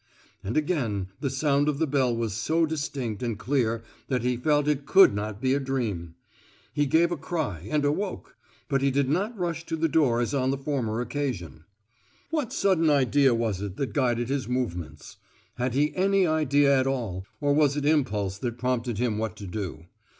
And 0.43 0.57
again, 0.57 1.09
the 1.19 1.29
sound 1.29 1.69
of 1.69 1.77
the 1.77 1.85
bell 1.85 2.17
was 2.17 2.33
so 2.33 2.65
distinct 2.65 3.21
and 3.21 3.37
clear 3.37 3.83
that 4.07 4.23
he 4.23 4.35
felt 4.35 4.67
it 4.67 4.87
could 4.87 5.13
not 5.13 5.39
be 5.39 5.53
a 5.53 5.59
dream. 5.59 6.15
He 6.73 6.87
gave 6.87 7.11
a 7.11 7.15
cry, 7.17 7.67
and 7.69 7.85
awoke; 7.85 8.35
but 8.67 8.81
he 8.81 8.89
did 8.89 9.07
not 9.07 9.37
rush 9.37 9.63
to 9.67 9.75
the 9.75 9.87
door 9.87 10.19
as 10.19 10.33
on 10.33 10.49
the 10.49 10.57
former 10.57 11.01
occasion. 11.01 11.65
What 12.31 12.51
sudden 12.51 12.89
idea 12.89 13.35
was 13.35 13.61
it 13.61 13.77
that 13.77 13.93
guided 13.93 14.29
his 14.29 14.47
movements? 14.47 15.17
Had 15.57 15.75
he 15.75 15.95
any 15.95 16.25
idea 16.25 16.79
at 16.79 16.87
all, 16.87 17.27
or 17.39 17.53
was 17.53 17.77
it 17.77 17.85
impulse 17.85 18.39
that 18.39 18.57
prompted 18.57 18.97
him 18.97 19.19
what 19.19 19.35
to 19.37 19.45
do? 19.45 19.85